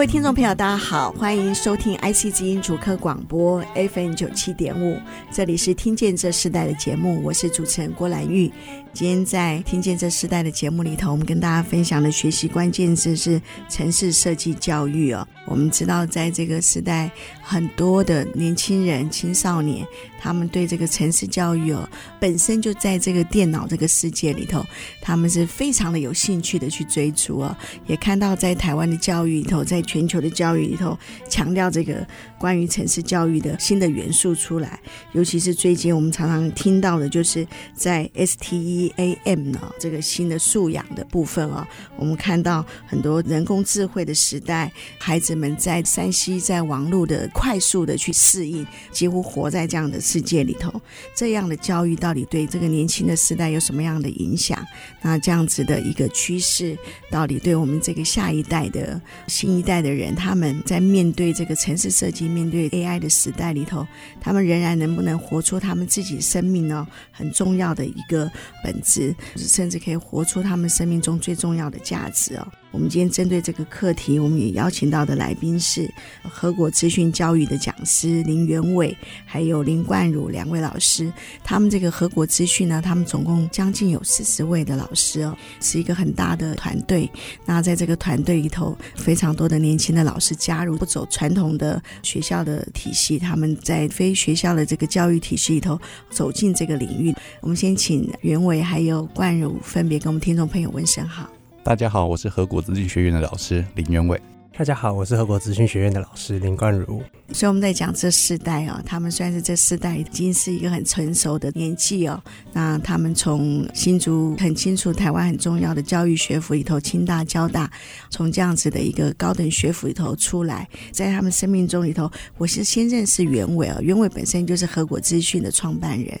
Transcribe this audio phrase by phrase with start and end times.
[0.00, 4.98] 各位听众朋友，大家好，欢迎收听 IC 之音主课广播 FM 九七点五，
[5.30, 8.50] 这里是听见这世代的节目，我是主持人郭兰玉。
[8.94, 15.28] 今天在听见这世代的节目里头，我们跟大家分享的学习关键字是城市设计教育哦。
[15.50, 17.10] 我们知道，在这个时代，
[17.42, 19.84] 很多的年轻人、青少年，
[20.20, 21.88] 他们对这个城市教育哦，
[22.20, 24.64] 本身就在这个电脑这个世界里头，
[25.02, 27.56] 他们是非常的有兴趣的去追逐哦。
[27.88, 30.96] 也看到在台湾的教育里头，在全球的教育里头，
[31.28, 32.06] 强调这个
[32.38, 34.78] 关于城市教育的新的元素出来。
[35.10, 45.56] 尤其是最近我们常常听到的，就是在 STEAM 呢这个新的素养的部分哦，我们看到很多人工智慧的时代，孩子们。
[45.60, 50.72] 在山西，在网络的快速的去适应，几乎活在这样的世界里头。
[51.14, 54.58] 这样的教育到底对这个年轻的时代有什么样的影响？
[55.02, 56.78] 那这样子的一个趋势，
[57.10, 63.86] 到底对我们这个下一代的新一代的人，他们在面对这个城市设计、面对 AI 的时代里头，
[64.20, 66.86] 他们仍然能不能活出他们自己生命呢？
[67.10, 68.30] 很重要的一个
[68.64, 72.48] 本质，甚至可以活出他们生命中最重要的价值哦。
[72.72, 78.96] 我们今天针对这个课题，我们也邀请到的来宾是和果资讯教育的讲师林元伟，
[79.26, 81.12] 还有林冠儒两位老师。
[81.42, 87.10] 他们这个和果资讯呢，他们总共将近有四十位的老师哦，是一个很大的团队。
[87.44, 95.76] 那在这个团队里头，非常多的年轻的老师加入，不走传统的学校的体系，他们在非学校的这个教育体系里头
[96.08, 97.12] 走进这个领域。
[97.40, 101.28] 我们先请元伟还有冠儒分别跟我们听众朋友问声好。
[101.70, 104.20] 大家好，我是河谷资讯学院的老师林元伟。
[104.58, 107.00] 大家好，我是河谷资讯学院的老师林冠如。
[107.32, 112.22] 所以我们在讲这世代哦，他们算是这世代已经是一个很成熟的年纪哦。
[112.52, 117.70] 那他们从新竹很清楚台湾很重要的教育学府里头，清大、交大，
[118.08, 123.78] 从这样子的一个高等学府里头出来，在他们生命中里头，我是先认识袁伟哦。
[123.82, 126.20] 袁伟本身就是和果资讯的创办人，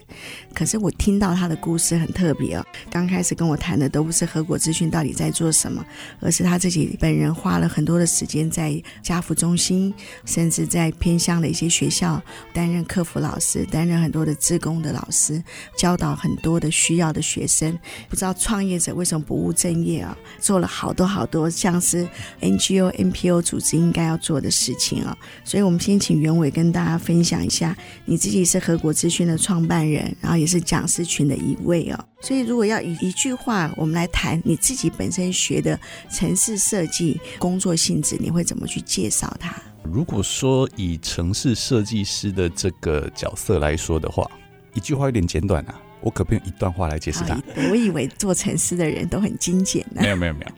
[0.54, 2.66] 可是我听到他的故事很特别哦。
[2.90, 5.84] 刚开始跟我谈的都不是和果资讯到底在做什么，
[6.20, 8.50] 而是他自己本人花了很多的时间。
[8.50, 9.94] 在家福中心，
[10.24, 12.22] 甚至在偏乡的一些学校
[12.52, 15.42] 担任客服老师，担任很多的自工的老师，
[15.76, 17.76] 教导很多的需要的学生。
[18.08, 20.16] 不知道创业者为什么不务正业啊？
[20.38, 22.06] 做了好多好多像是
[22.40, 25.16] NGO、NPO 组织应该要做的事情啊！
[25.44, 32.04] 所以，我们先请袁伟跟大家分享一下，你自己是和国资讯的创办人，然后也是讲师群的一位哦。
[32.20, 35.78] 所以，如果要以一句话，我们来谈你自己本身学的
[36.12, 39.54] 城市设计工作性质，你会怎么去介绍它？
[39.82, 44.30] 如果说以城市设计师的这个角色来说的话，
[44.74, 47.40] 一句话有点简短啊，我可不用一段话来解释它。
[47.70, 50.00] 我以为做城市的人都很精简呢。
[50.02, 50.52] 没有，没有，没有。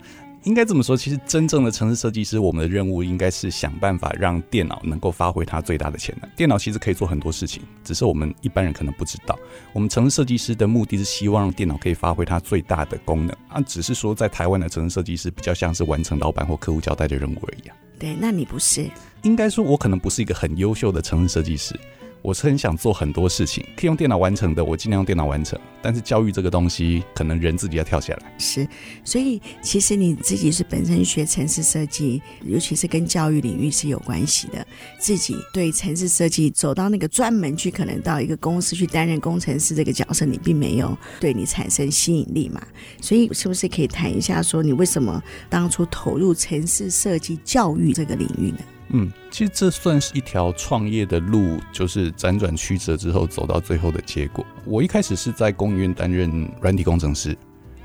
[0.44, 6.28] 应该这么说，其实真正的城市设计师，我们的任务应该是想办法让电脑能够发挥它最大的潜能。
[6.36, 9.38] 电脑其实可以做很多事情，只是我们一般人可能不知道。
[9.72, 17.76] 我们城市设计师的目的是希望让电脑可以发挥它最大的功能啊，只是说在台湾的城市设计师比较像是完成老板或客户交代的任务而已啊。
[17.98, 18.90] 对，那你不是？
[19.22, 21.78] 应该说，我可能不是一个很优秀的城市设计师。
[22.22, 25.58] 我是很想做很多事情，可以用电脑完成的，我尽量用电脑完成。
[25.82, 28.32] 但是教育这个东西，可能人自己要跳下来。
[28.38, 28.66] 是，
[29.04, 34.64] 所以其实你自己是本身学城市设计，尤其是跟教育领域是有关系的。
[35.00, 42.62] 自己对城市设计走到那个专门去，可能到一个公司去担任工程师这个角色，你并没有对你产生吸引力嘛？
[43.00, 48.58] 所以是不是可以谈一下，说你为什么当初投入城市设计教育这个领域呢？
[48.94, 54.44] 嗯，其实这算是一条创业的路，就是辗转曲折之后走到最后的结果。
[54.66, 57.34] 我一开始是在工研院担任软体工程师，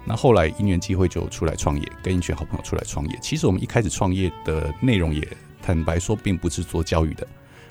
[0.03, 3.17] 那后来因缘际会就出来创业，跟一群好朋友出来创业。
[3.21, 5.25] 其实我们一开始创业的内容也
[5.61, 7.25] 坦白说，并不是做教育的，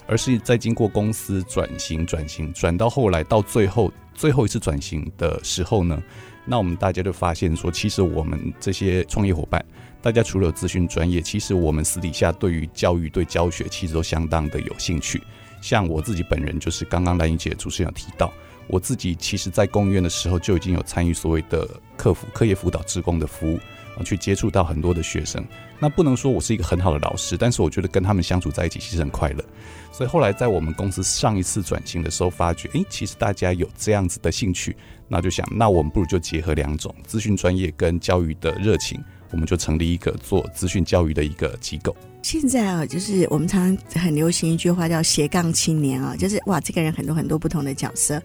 [0.06, 6.02] 而是在经过公司转型、转型转到后来到最后最后一次转型的时候呢，
[6.46, 9.62] 那我们大家就发现说，其实我们这些创业伙伴。
[10.02, 15.22] 大家除了有资讯专业，其实我们私底下对于教育、对教学，其实都相当的有兴趣。
[15.60, 18.32] 像我自己本人，就是刚刚兰英姐主持人有提到，
[18.68, 23.58] 我自己其实在公务院的时候就已经有参与所谓的课辅、课业辅导、职工的服务。
[24.04, 25.42] 去接触到很多的学生。
[25.78, 29.42] 那不能说我是一个很好的老师，但是我觉得跟他们相处在一起其实很快乐。
[29.90, 34.76] 所以后来在我们公司上一次转型的时候，发觉，诶，其实大家有这样子的兴趣，
[35.08, 39.02] 那就想，那我们不如就结合两种资讯专业跟教育的热情，
[39.36, 41.94] 我们就成立一个做资讯教育的一个机构。
[42.28, 48.20] 现在啊，就是我们常常很流行一句话叫斜杠青年啊，就是哇，这个人很多很多不同的角色，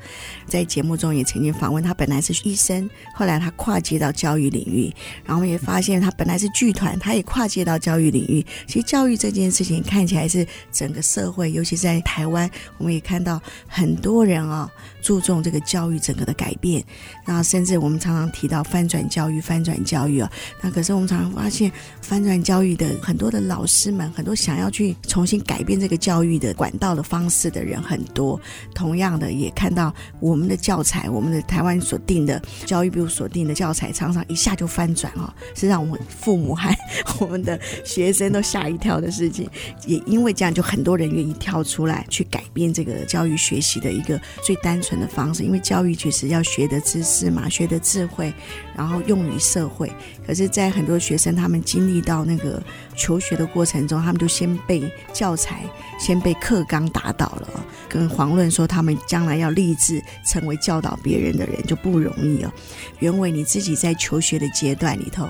[0.48, 4.92] 在节目中也曾经访问他，本来是医生，后来他跨界到教育领域，
[5.24, 8.44] 然后我们也发现他本来是剧团，他也跨界到教育领域。
[8.66, 12.50] 其实教育这件事情看起来是整个社会，尤其在台湾，
[12.80, 14.68] 我们也看到很多人啊
[15.04, 16.84] 注重这个教育整个的改变，
[17.24, 21.72] 然后甚至我们常常提到翻转教育，翻转教育啊，那可是我们常常发现
[22.02, 23.91] 翻转教育的很多的老师。
[23.92, 28.40] 们很多想要去重新改变这个教育的管道的方式的人很多，
[28.74, 36.70] 同样的也看到我们的教材，我们的台湾所定的教育部所定的教材，常常一下就翻转哦，是让我们父母和
[37.20, 39.50] 我们的学生都吓一跳的事情。
[39.86, 48.34] 也因为这样，就很多人愿意跳出来去改变这个教育学习的一个最单纯的方式，因为教育其实要学的知识嘛，学的智慧，
[48.76, 49.92] 然后用于社会。
[50.26, 52.62] 可是，在很多学生他们经历到那个
[52.96, 53.82] 求学的过程。
[53.88, 55.64] 中，他们就先被教材、
[56.00, 62.54] 先被课纲打倒了，跟黄论说他们将来要立志成为教导别人的人就不容易哦。
[63.00, 65.28] 原委你自己在求学的阶段里头，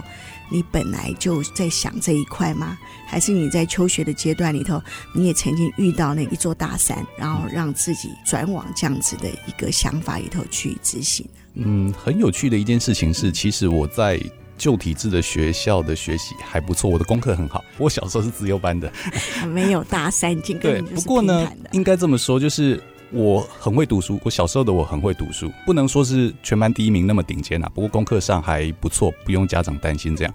[0.52, 2.78] 你本来就在想这一块吗？
[3.08, 4.82] 还是你在求学的阶段里头，
[5.14, 11.26] 你也曾经遇到那一座大山，然后让自己转往这样子的一个想法里头去执行？
[11.54, 14.20] 嗯，很有趣的一件事情是，其实我在。
[14.58, 17.66] 旧体制的学校的学习还不错，我的功课很好。
[17.80, 18.94] 我小时候是自由班的，
[19.52, 20.60] 没有大三进。
[20.60, 22.80] 对，不过呢，应该这么说，就是
[23.12, 24.20] 我很会读书。
[24.24, 27.70] 我小时候的我很会读书，不能说是全班第一名那么顶尖啊。
[27.74, 30.34] 不过功课上还不错，不用家长担心这样。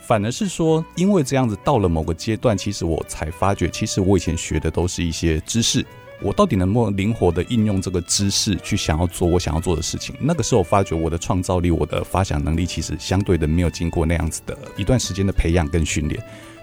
[0.00, 5.84] 反而是说，因为这样子到了某个阶段，其实我才发觉，其实我以前学的都是一些知识。
[6.22, 10.14] 我到底能不能灵活的应用这个知识去想要做我想要做的事情？
[10.18, 16.18] 那个时候发觉我的创造力、我的发想能力其实相对的没有经过那样子的一段时间的培养跟训练，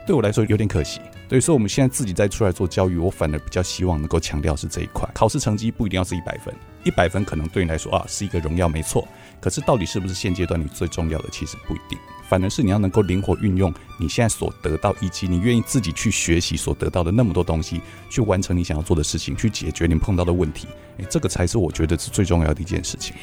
[0.07, 1.00] 对我来说有点可惜。
[1.33, 5.09] 所以说我们现在自己再出来做教育，我反而比较希望能够强调是这一块。
[5.15, 6.53] 考试成绩不一定要是一百分，
[6.83, 9.07] 一百分可能对你来说啊是一个荣耀，没错。
[9.41, 11.97] 可是到底是不是现阶段你最重要的，其实不一定。
[12.30, 17.81] 反而是你要能够灵活运用你现在所得到，以及你愿意自己去学习所得到的那么多东西，
[18.12, 20.68] 去完成你想要做的事情，去解决你碰到的问题。
[20.97, 23.15] 诶，这个才是我觉得是最重要的一件事情。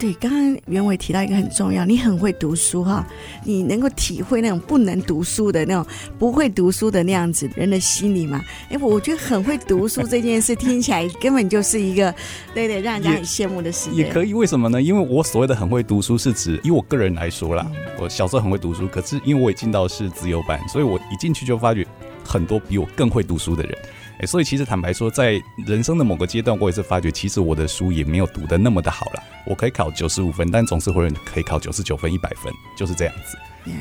[0.00, 3.06] 对，刚刚袁伟提到一个很重要，你很会读书哈，
[3.44, 5.84] 你能够体会那种不能读书的那种
[6.18, 8.42] 不会读书的那样子人的心理嘛？
[8.70, 12.14] 哎，我觉得很会读书这件事听起来根本就是一个
[12.54, 13.94] 对对，让人家很羡慕的事情。
[13.94, 14.80] 也可以，为什么呢？
[14.80, 17.70] 因为我所谓的很会读书，是指以我个人来说啦，
[18.00, 21.86] 我小时候很会读书，可是因为我也进到是自由班，所以我一进去就发觉
[22.24, 23.78] 很多比我更会读书的人。
[24.20, 29.22] 欸、所以其实坦白说，在人生的某个阶段，我也是发觉，其实我的书也没有读的那么的好了。
[29.46, 33.38] 我可以考九十五分，但总是会有人可以考九十九分、一百分，就是这样子。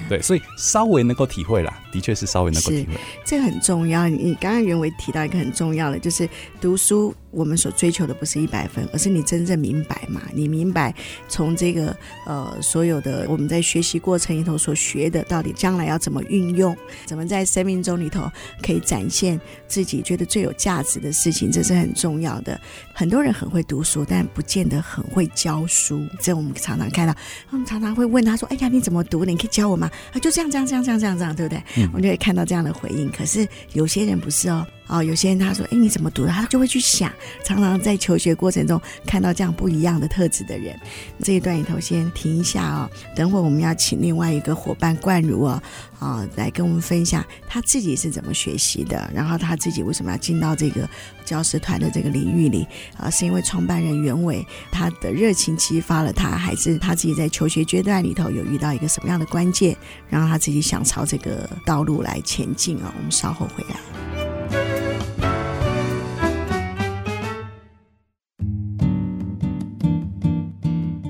[0.08, 2.94] 对，所以稍微能够体会啦，的确是稍微能够体会。
[3.26, 4.08] 这个很重要。
[4.08, 6.28] 你刚刚原伟提到一个很重要的，就是
[6.62, 7.14] 读书。
[7.32, 10.22] 我们所追求的不是一百分，而是你真正明白嘛？
[10.34, 10.94] 你明白
[11.28, 11.96] 从这个
[12.26, 18.30] 呃所有的我们在学习过程里头所学的，到底将来要怎么运用，怎么在生命中里头
[18.62, 22.60] 可以展现自己觉得最有价值的事情，这是很重要的。
[22.94, 26.06] 很多人很会读书，但不见得很会教书。
[26.20, 27.16] 这我们常常看到，
[27.52, 29.32] 我们常常会问他说：“哎呀，你怎么读的？
[29.32, 31.64] 你可以教我吗？”啊，就这样，这样，这样，这样，这样，这样，对不对？
[31.78, 33.10] 嗯，我们就会看到这样的回应。
[33.12, 34.66] 可是有些人不是哦。
[34.90, 37.14] 哦，有些人他说：“哎，你怎么读的？”他就会去想，
[37.46, 40.78] 常常在求学过程中看到这样不一样的特质的人。
[41.24, 45.62] 这一段里头先停一下哦，等会我们要请另外一个伙伴冠如啊、
[46.00, 50.90] 哦，啊、来跟我们分享他自己是怎么学习的，然后他自己为什么要进到这个
[51.24, 52.68] 教师团的这个领域里
[52.98, 53.10] 啊？
[53.12, 59.78] 是因为创办人袁伟他的热情激发了他，还是他自己在求学阶段里头有遇到一个什么样的关键，
[60.10, 64.29] 然后他自己想朝这个道路来前进啊、我们稍后回来。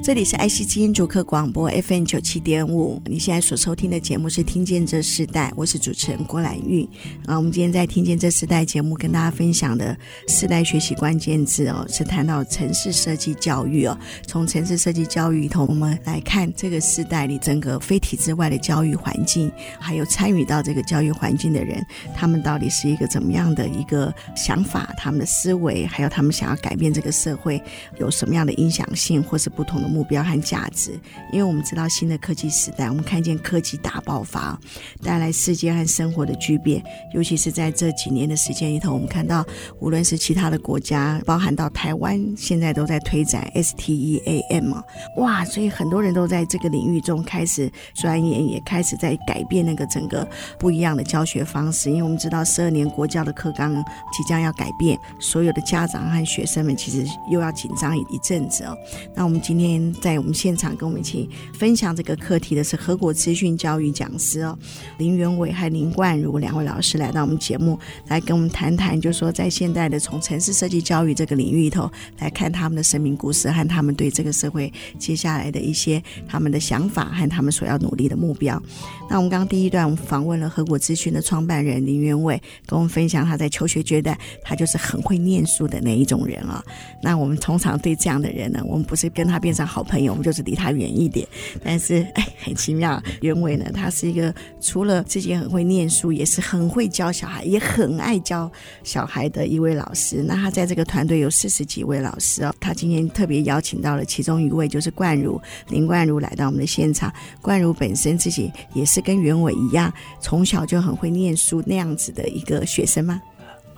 [0.09, 6.83] 这里是爱惜基因主客广播 FM 九七点五，你现在所收听的节目是《听见这世代》，我是主持人郭兰玉。
[7.27, 9.95] 啊，我们今天在《听见这世代》节目跟大家分享的
[10.27, 13.95] 世代学习关键字哦，是谈到城市设计教育哦。
[14.25, 21.85] 从城市设计教育里头，我们来看这个世代里整个非体制外的教育环境，还有参与到这个教育环境的人，
[22.15, 27.61] 他们到底是一个怎么样的一个想法，他们的思维，还有他们想要改变这个社会
[27.99, 30.97] 有什么样的影响性，或是不同的目目标和价值。
[31.33, 34.57] 因为我们知道新的科技时代，我们看见科技大爆发
[35.03, 36.81] 带来世界和生活的巨变，
[37.13, 39.45] 尤其是在这几年的时间里头，我们看到
[39.79, 44.81] 无论是其他的国家，包含到台湾，现在都在推展 STEAM，
[45.17, 50.25] 哇，所以很多人都在这个领域中开始钻研，也开始在改变那个整个
[50.57, 51.89] 不一样的教学方式。
[51.89, 53.75] 因为我们知道十二年国教的课纲
[54.13, 58.77] 即将要改变，所有的家长和学生们其实又要紧张一一阵子哦。
[59.15, 64.57] 那我们今天在我们现场跟我们一起分享这个课题的是合果资讯教育讲师哦，
[64.97, 65.49] 林元伟。
[65.59, 78.61] 和林冠如两位老师来到我们节目来跟我们谈谈，就是说在现代的从城市设计教育这个领域里头来看他们的生命故事和他们对这个社会接下来的一些他们的想法和他们所要努力的目标。
[79.09, 86.63] 那我们刚刚第一段我们访问了合果资讯的创办人林元伟，跟我们分享他在求学阶段他就是很会念书的那一种人啊、
[87.03, 91.27] 那我们通常对这样的人呢，我们不是跟他变成好朋友，我们就是离他远一点。
[91.63, 98.51] 但是哎，很奇妙，袁伟呢，他是一个除了自己很会念书，也是很会教小孩，也很爱教
[98.83, 100.23] 小孩的一位老师。
[100.23, 102.53] 那他在这个团队有四十几位老师哦。
[102.59, 107.13] 他今天特别邀请到了其中一位，就是冠如林冠如来到我们的现场。
[107.41, 113.21] 冠如本身自己也是跟袁伟一样，从小就很会念书那样子的一个学生吗？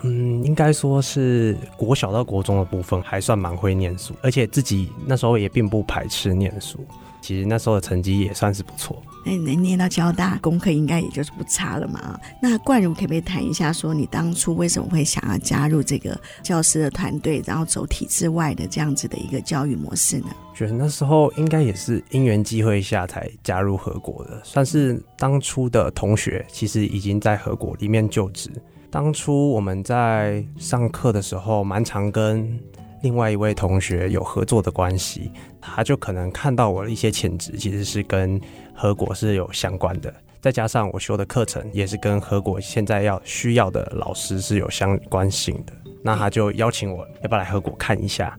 [0.03, 6.79] 嗯，应该说是国小到国中的部分还算蛮会念书，而且自己那时候也并不排斥念书。
[7.21, 8.99] 其实那时候的成绩也算是不错。
[9.23, 12.19] 那你能念到交大，功课应该也就是不差了嘛。
[12.41, 20.29] 那冠儒可不可以谈一下，说你当初为什么会想要加入这个教师的团队，然后走体制外的这样子的一个教育模式呢？
[20.55, 28.49] 觉得那时候应该也是因缘机会下才加入合国的，算是当初的同学，其实已经在合国里面就职。
[28.91, 32.59] 当初我们在上课的时候，蛮常跟
[33.01, 35.31] 另外一位同学有合作的关系，
[35.61, 38.39] 他就可能看到我的一些潜质，其实是跟
[38.75, 40.13] 和果是有相关的。
[40.41, 45.71] 再加上我修的课程也是跟和果现在要需要的老师是有相关性的，
[46.03, 48.37] 那他就邀请我要不要来和果看一下。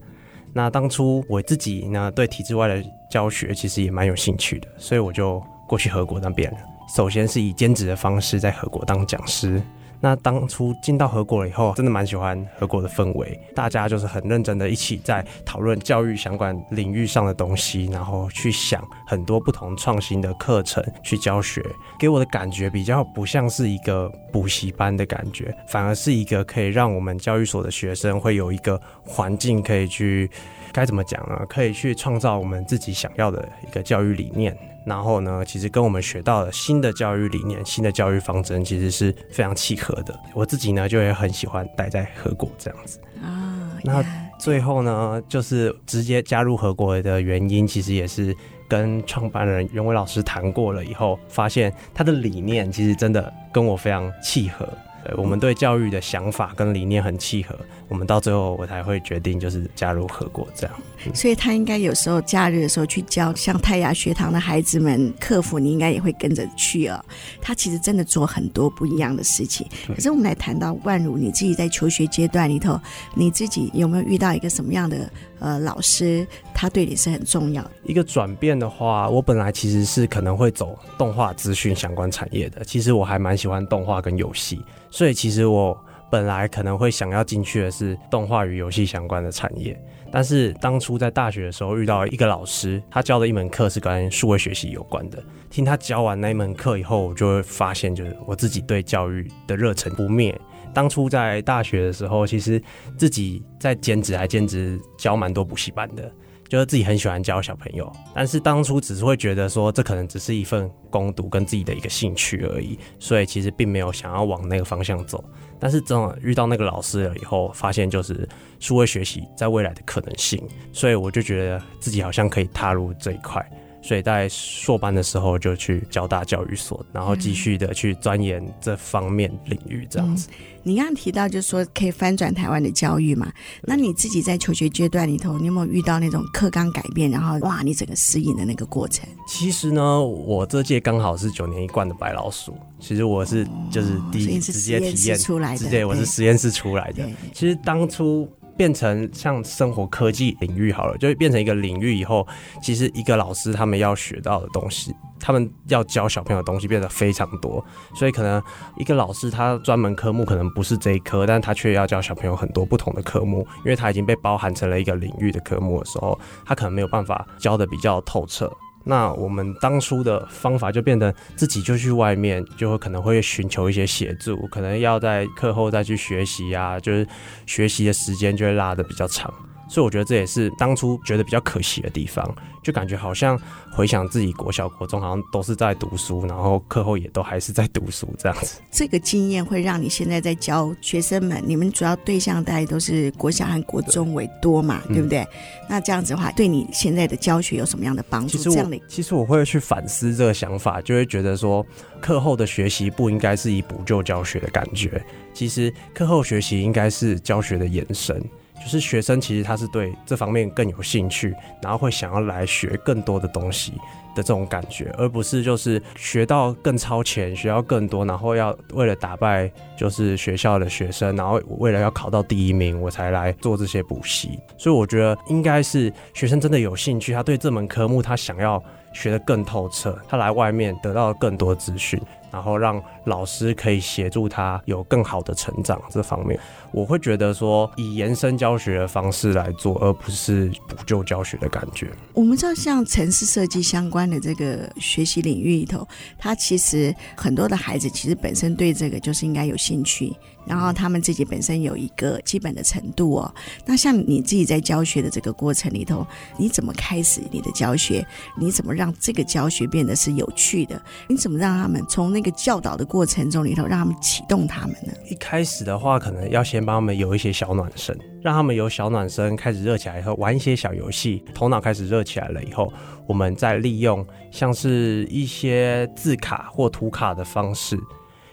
[0.52, 6.54] 那当初我自己呢，对体制外的教学其实也蛮有兴趣的，所以我就过去和果那边。
[6.94, 9.62] 首先是以兼职的方式在和果当讲师。
[10.02, 21.64] 那当初进到合果了以后，真的蛮喜欢合果的氛围，大家就是很认真的一起在讨论教育相关领域上的东西，然后去想很多不同创新的课程去教学，
[22.00, 30.28] 给我的感觉比较不像是一个补习班的感觉，反而是一个可以让我们教育所的学生会有一个环境可以去，
[30.72, 31.46] 该怎么讲呢？
[31.48, 34.56] 可以去创造我们自己想要的一个教育理念。
[34.84, 40.18] 然后呢，其实跟我们学到的新的教育理念、新的教育方针，其实是非常契合的。
[40.34, 43.70] 我自己呢，就也很喜欢待在和果这样子啊。
[43.84, 44.04] Oh, 那
[44.38, 48.36] 最后呢，就是直接加入和果的原因，其实也是
[48.68, 54.68] 跟创办人袁伟老师谈过了以后，发现他的理念其实真的跟我非常契合。
[55.04, 57.56] 对，我们对教育的想法跟理念很契合，
[57.88, 60.76] 我们到最后我才会决定就是加入和国这样。
[61.06, 67.04] 嗯、所以他应该有时候假日的时候去教像泰雅学堂的孩子们客服，你应该也会跟着去哦。
[67.40, 69.66] 他其实真的做很多不一样的事情。
[69.88, 72.80] 可是我们来谈到万如，你自己在求学阶段里头，
[73.14, 77.70] 你自己有没有遇到一个什么样的呃老师，他对你是很重要的？
[77.84, 82.64] 一个转变的话，我本来其实是可能会走动画资讯相关产业的。
[82.64, 84.60] 其实我还蛮喜欢动画跟游戏。
[84.90, 85.78] 所以其实我
[86.10, 89.74] 本来可能会想要进去的是动画与游戏相关的产业，
[90.12, 95.20] 但是当初在大学的时候遇到一个老师，他教的一门课是跟数位学习有关的。
[95.48, 100.38] 听他教完那一门课以后，我就会发现，就是我自己对教育的热忱不灭。
[100.74, 102.62] 当初在大学的时候，其实
[102.96, 106.12] 自己在兼职还兼职教蛮多补习班的。
[106.52, 115.24] 就是自己很喜欢教小朋友，但是当初只是会觉得说，这可能只是一份攻读跟自己的一个兴趣而已，所以其实并没有想要往那个方向走。
[115.58, 118.28] 但是真的遇到那个老师了以后，发现就是
[118.60, 123.42] 数位学习在未来的可能性，所以我就觉得自己好像可以踏入这一块。
[123.80, 130.28] 所以在硕班的时候就去交大教育所，然后继续的去钻研这方面领域，这样子。
[130.30, 133.32] 嗯、你刚刚提到就是说可以翻转台湾的教育嘛？
[133.62, 139.08] 那你自己在求学阶段里头，你有没有遇到那种课纲改变，然后哇，你整个适应的那个过程？
[139.26, 142.56] 其实呢，我这届刚好是九年一贯的白老鼠。
[142.78, 147.08] 其实我是就是第一直接体验出来的，对，我是实验室出来的。
[147.32, 148.28] 其实当初。
[148.56, 152.26] 变成像生活科技领域好了，就变成一个领域以后，
[152.62, 158.42] 其实一个老师他们要学到的东西，他们要教小朋友的东西变得非常多，所以可能
[158.76, 168.52] 一个老师他专门科目可能不是这一科，但他却要教小朋友很多不同的科目，因为他已经被包含成了一个领域的科目的时候，他可能没有办法教得比较透彻。
[168.84, 177.06] 那我们当初的方法就变得自己就去外面，就会可能会寻求一些协助，可能要在课后再去学习啊，就是
[177.46, 179.32] 学习的时间就会拉得比较长。
[179.72, 182.22] 所以我觉得这也是当初觉得比较可惜的地方，
[182.62, 188.60] 就感觉好像回想自己国小、国中，好像都是在读书，然后课后也都还是在读书这样子。
[188.70, 195.20] 这个经验会让你现在在教学生们，你们主要对象大概都是国小和国中为多嘛，对，对不对？
[195.20, 195.28] 嗯、
[195.70, 198.36] 那这样子的话，对你现在的教学有什么样的帮助？
[198.36, 201.66] 其实我其实我会去反思这个想法，就会觉得说，
[201.98, 205.02] 课后的学习不应该是以补救教学的感觉，
[205.32, 208.22] 其实课后学习应该是教学的延伸。
[208.62, 213.72] 就是学生其实他是对这方面更有兴趣，然后会想要来学更多的东西
[214.14, 224.38] 的这种感觉，而不是就是学到更超前，学到更多，然后要为了打败就是学校的学生，然后为了要考到第一名，我才来做这些补习。
[224.56, 232.00] 所以我觉得应该是学生真的有兴趣，他对这门科目他想要学得更透彻，他来外面得到更多资讯。
[232.32, 236.38] 然后让老师可以协助他有更好的成长，这方面
[236.72, 241.90] 我会觉得说以延伸教学的方式来做，而不是补救教学的感觉。
[242.14, 245.86] 我们知道，像城市设计相关的这个学习领域里头，
[246.18, 250.12] 他其实很多的孩子其实本身对这个就是应该有兴趣。
[250.44, 253.32] 然后他们自己本身有一个基本的程度哦。
[253.64, 256.04] 那像你自己在教学的这个过程里头，
[256.36, 258.04] 你怎么开始你的教学？
[258.36, 260.82] 你怎么让这个教学变得是有趣的？
[261.06, 264.92] 你怎么让他们从那一个教导的过程中里头，让他们启动他们呢？
[265.10, 272.72] 一开始的话，可能要先帮他们有一些小暖身，让他们有小暖身，开始热起来以后，玩一些小游戏，头脑开始热起来了以后，
[273.08, 277.76] 我们再利用像是一些字卡或图卡的方式。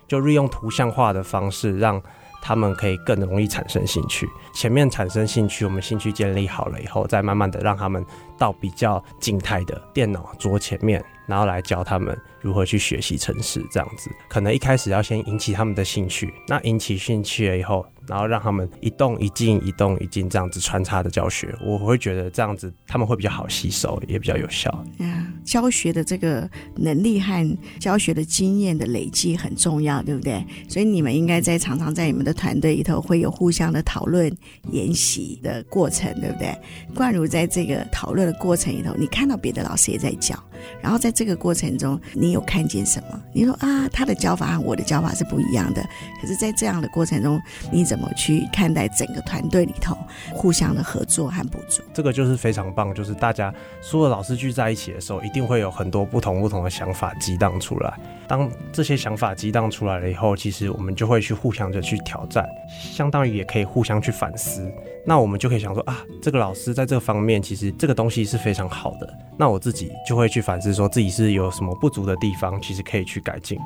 [0.07, 2.01] 就利用图像化的方式，让
[2.41, 4.27] 他们可以更容易产生兴趣。
[4.55, 8.05] 前面产生兴趣，我们兴趣建立好了以后，再慢慢的让他们
[8.37, 13.63] 到比较静态的电脑桌前面，然后来教他们如何去学习程式。
[13.71, 16.33] 这样子，可能一开始要先引起他们的兴趣。
[16.47, 24.69] 那引起兴趣了以后，然后让他们一动一静，一动一静这样子穿插的教学，我会觉得这样子他们会比较好吸收，也比较有效。
[24.97, 30.43] 呀，教学的这个能力和教学的经验的累积很重要，对不对？
[30.67, 34.35] 所以你们应该在常常在你们的团队里头会有互相的讨论、
[34.71, 36.57] 研习的过程，对不对？
[36.95, 40.35] 冠如在这个讨论的过程里头，你看到别的老师也在教，
[40.81, 43.21] 然后在这个过程中，你有看见什么？
[43.35, 45.87] 你说啊，他的教法和我的教法是不一样的，
[46.19, 47.39] 可是，在这样的过程中，
[47.71, 47.98] 你怎么？
[47.99, 49.97] 怎么去看待整个团队里头
[50.31, 51.83] 互相的合作和补助？
[51.93, 57.93] 这个就是非常棒，就是大家所有老师聚在一起的时候，一定会有很多不同不同的想法激荡出来。
[58.25, 64.71] 当这些想法激荡出来了以后，其实我们就会去互相的去挑战，相当于也可以互相去反思。
[65.05, 69.13] 那我们就可以想说啊，这个老师在这个方面其实这个东西是非常好的。
[69.37, 73.59] 那我自己就会去反思，说自己是有什么不足的地方，其实可以去改进。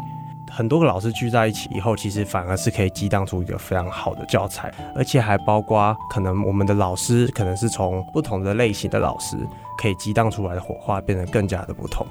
[0.55, 9.35] 很多个老师聚在一起以后，其实反而是可以激荡出一个非常好的教材，而且还包括可能我们的老师可能是从不同的类型的老师，
[9.79, 12.05] 可以激荡出来的火花变得更加的不同。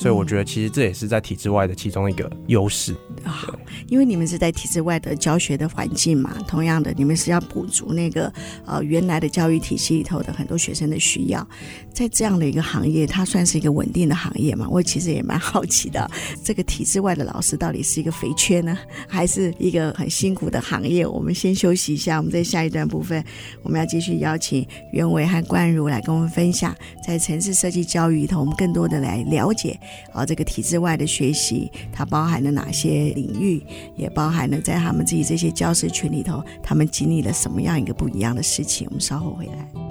[0.00, 3.46] 所以我觉得，其实这也是在体制外的其中一个优势啊，
[3.86, 6.34] 因为你们是在体制外的教学的环境嘛。
[6.48, 8.32] 同样的，你们是要补足那个
[8.64, 11.46] 呃原来的教育体系里头的很多学生的需要。
[11.92, 14.66] 在这样的一个行业，它算是一个稳定的行业嘛？
[14.70, 16.10] 我其实也蛮好奇的，
[16.42, 21.06] 这个体制外的老师到底是一个肥缺呢， 还是一个很辛苦的行业？
[21.06, 23.22] 我们先休息一下，我们在下一段部分，
[23.62, 26.74] 我们要继续邀请袁伟和冠如来跟我们分享，
[27.06, 29.78] 在城市设计教育里头，我们更多的来了解。
[30.12, 33.62] 啊，这个体制外的学习，它包含了哪些领域？
[33.96, 38.86] 也包含了在他们自己这些教师群里头，他们经历了什么样一个不一样的事情？
[38.88, 39.89] 我们稍后回来。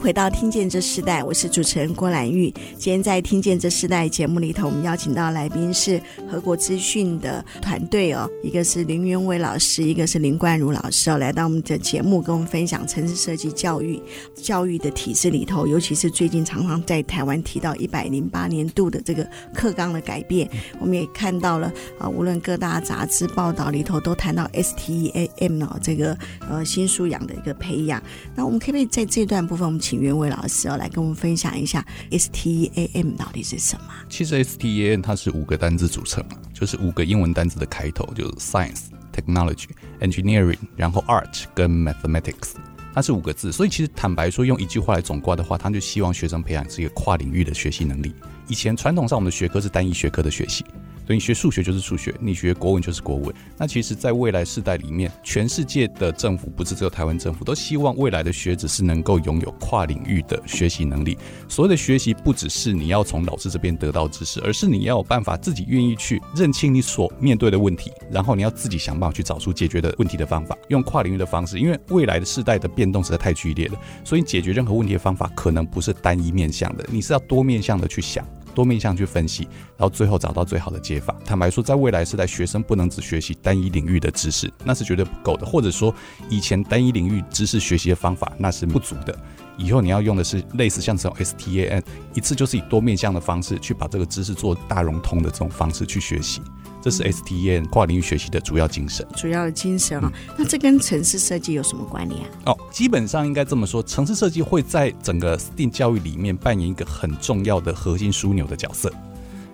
[0.00, 2.50] 回到《听见这世代》，我是主持人郭兰玉。
[2.78, 14.00] 今天在《听见这世代》节目里头，我们邀请到来宾是和国资讯的团队哦，一个是林元伟老师，一个是林冠儒老师哦，来到我们的节目，跟我们分享城市设计教育
[14.34, 20.48] 教育的体制里头，尤其是最近常常在台湾提到一百零八年度的这个课纲的改变，
[20.80, 26.16] 我们也看到了啊，无论各大杂志报道里头都谈到 STEAM 哦，这个
[26.48, 28.02] 呃新素养的一个培养。
[28.34, 29.60] 那我们可不可以在这段部分？
[29.66, 33.86] 我们请袁伟老师哦来跟我们分享一下 STEAM 到底是什么？
[34.08, 39.66] 其实 STEAM 它是五个单字组成嘛，就是五个英文单字的开头，就是 Science、Technology、
[39.98, 42.52] Engineering，然后 Art 跟 Mathematics，
[42.94, 43.50] 它是五个字。
[43.50, 48.14] 所以其实坦白说，用一句话来总括的话，他就希望学生培养是一个跨领域的学习能力。
[48.46, 50.64] 以前传统上我们的学科是单一学科的学习。
[51.10, 53.34] 所以你学数学就是数学，你学国文就是国文。
[53.58, 61.18] 那其实，在未来世代里面，全世界的政府不是只有台湾政府，都希望未来的学子是能够拥有跨领域的学习能力。
[61.48, 71.58] 所谓的学习，不只是你要从老师这边得到知识，而是你要有办法自己愿意去认清你所面对的问题，然后你要自己想办法去找出解决的问题的方法，用跨领域的方式。
[71.58, 78.24] 因为未来的世代的变动实在太剧烈了，所以解决任何问题的方法可能不是单一面向的，你是要多面向的去想。
[78.54, 79.44] 多面向去分析，
[79.76, 81.14] 然后最后找到最好的解法。
[81.24, 85.46] 坦白说，在未来时代，学生不能只学习单一领域的知识，那是绝对不够的。
[85.46, 85.94] 或者说，
[86.28, 89.18] 以前单一领域知识学习的方法那是不足的。
[89.56, 91.82] 以后你要用的是类似像这种 STAN，
[92.14, 96.40] 一次就是以多面向的方式去把这个知识做大融通的这种方式去学习。
[96.82, 100.12] 这是 STEM 跨领域学习的主要精神，主要的精神啊。
[100.36, 102.52] 那这跟城市设计有什么关联啊？
[102.52, 108.92] 哦，基本上应该这么说，城市设计会在整个 STEAM 教育里面扮演一个很重要的核心枢纽的角色。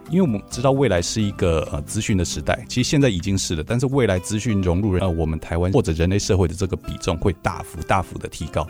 [0.08, 8.64] 因为我们知道未来是一个呃资讯的时代，其实现在已经是了，但是未来资讯融入呃我们台湾或者人类社会的这个比重会大幅大幅的提高。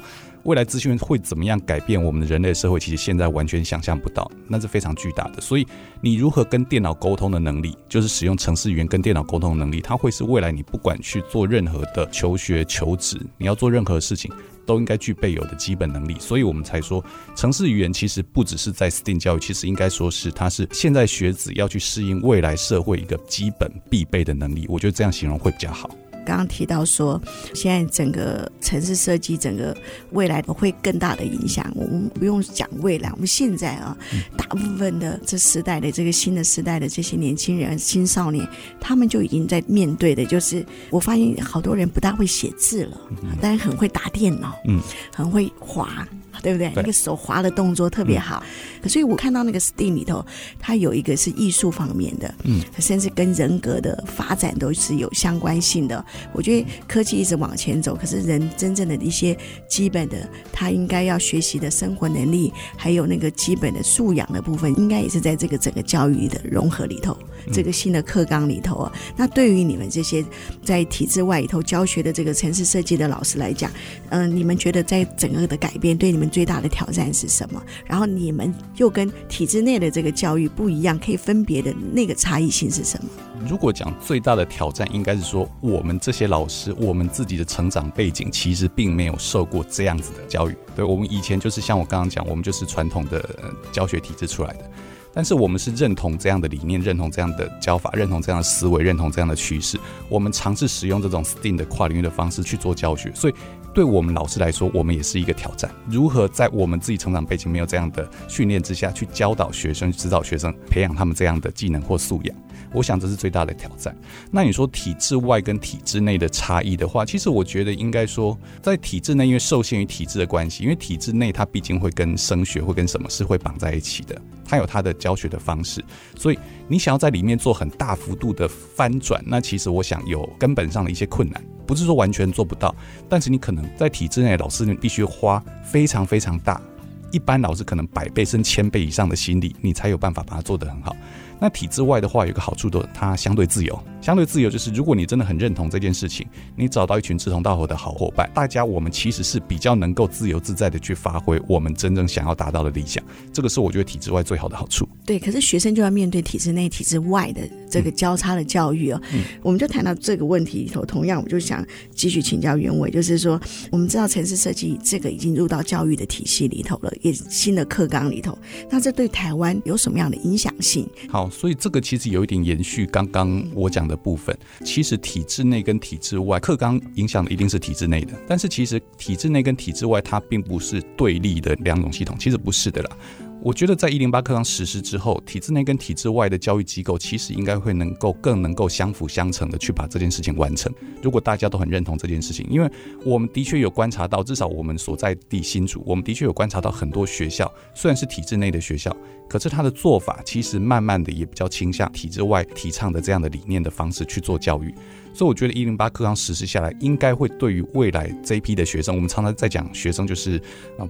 [0.46, 2.78] 未来资讯会怎么样改变我们的人类社会？
[2.78, 5.40] 其实现在完全想象不到，那是非常巨大的。
[5.40, 5.66] 所以，
[6.00, 14.30] 你如何跟电脑沟通的能力，就是使用程式语言跟电脑沟通的能力，它会是未来你不管去做任何的求学、求职，你要做任何事情，
[14.64, 16.14] 都应该具备有的基本能力。
[16.20, 17.04] 所以我们才说，
[17.35, 24.64] 程式语言其实不只是在 STEAM 教育，其实应该说是它是现在学子要去适应未来社会一个基本必备的能力。
[24.68, 25.90] 我觉得这样形容会比较好。
[26.26, 27.22] 刚刚提到说，
[27.54, 29.74] 现在整个城市设计，整个
[30.10, 31.72] 未来会更大的影响。
[31.76, 33.96] 我们不用讲未来，我们现在啊，
[34.36, 38.46] 大部分的这时代的这个新的时代的这些年轻人、青少年，
[38.80, 43.00] 他们就已经在面对的，就是我发现好多人不大会写字了，
[43.40, 44.80] 但是很会打电脑，嗯，
[45.14, 46.06] 很会滑。
[46.42, 46.72] 对不对？
[46.75, 48.42] 那个手滑的动作特别好，
[48.83, 50.25] 可所以我看到那个 STEAM 里头，
[50.59, 56.05] 它有一个是艺术方面的，嗯，甚至跟人格的发展都是有相关性的。
[56.33, 59.37] 我觉得科技一直往前走，可是人真正的一些
[59.68, 67.16] 基本的，他应该要学习的生活能力，还有那个基本的素养的部分，应该也是在这个整个教育的融合里头，
[67.52, 68.92] 这个新的课纲里头啊。
[69.16, 70.24] 那对于你们这些
[70.62, 73.70] 在体制外里头教学的这个城市设计的老师来讲，
[74.11, 76.26] 嗯、你们觉得在整个的改变对你们？
[76.37, 77.62] 最大的挑战是什么？
[77.87, 83.09] 然后你们又跟体制内的这个教育不一样，可以分别的那个差异性是什么？
[83.48, 90.56] 如果讲最大的挑战，应该是说我们这些老师，我们自己的成长背景其实并没有受过这样子的教育。
[90.74, 93.24] 对，我们以前就是像我刚刚讲，我们就是传统的
[93.72, 94.70] 教学体制出来的，
[95.16, 99.81] 但是我们是认同这样的理念，认同这样的教法，认同这样的思维，认同这样的趋势。
[100.11, 103.35] 我们尝试使用这种 STEAM 的跨领域的方式去做教学，所以。
[103.74, 105.70] 对我们老师来说，我们也是一个挑战。
[105.87, 112.35] 如何在我们自己成长背景没有这样的训练之下去教导学生、指导学生、培养他们这样的技能或素养？
[112.72, 113.96] 我想这是最大的挑战。
[114.30, 125.84] 那你说体制外跟体制内的差异的话，其实我觉得应该说，在体制内，因为受限于体制的关系，因为体制内它毕竟会跟升学会跟什么是会绑在一起的，它有它的教学的方式，
[126.16, 126.38] 所以
[126.68, 131.42] 你想要在里面做很大幅度的翻转，那其实我想有根本上的一些困难。
[131.66, 132.72] 不是说完全做不到，
[133.08, 136.62] 但是你可能在体制内，老师你必须花非常非常大，
[137.10, 140.94] 一般老师可能百倍甚至千倍以上的心力，你才有办法把它做得很好。
[141.38, 143.79] 那体制外的话，有个好处的，它相对自由。
[144.00, 153.02] 相对自由就是，如果你真的很认同这件事情，你找到一群志同道合的好伙伴，大家我们其实是比较能够自由自在的去发挥我们真正想要达到的理想。
[153.32, 154.88] 这个是我觉得体制外最好的好处。
[155.04, 159.00] 对，可是学生就要面对体制内、体制外的这个交叉的教育哦。
[159.12, 168.37] 嗯，我们就谈到这个问题里头，同样我就想继续请教袁伟，就是说，我们知道城市设计这个已经入到教育的体系里头了，也新的课纲里头，
[168.70, 170.88] 那这对台湾有什么样的影响性？
[171.09, 171.26] 好。
[171.28, 174.37] 所以这个其实有一点延续刚刚我讲的部分。
[174.64, 182.96] 其实体制内跟体制外课纲影响的一定是体制内的，但是其实体制内跟体制外它并不是对立的两种系统，其实不是的啦。
[183.42, 190.72] 我觉得在一零八课纲实施之后，体制内跟体制外的教育机构其实应该会能够更能够相辅相成的去把这件事情完成。
[191.01, 192.68] 如果大家都很认同这件事情，因为
[193.05, 198.94] 我们的确有观察到，至少我们所在地新竹，我们的确有观察到很多学校虽然是体制内的学校，
[199.29, 204.75] 可是他的做法其实慢慢的也比较倾向体制外提倡的这样的理念的方式去做教育。
[205.14, 210.42] 所以我觉得一零八课纲实施下来，应该会对于未来这一批的学生，我们常常在讲学生就是